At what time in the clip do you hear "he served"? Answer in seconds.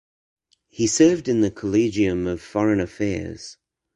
0.67-1.27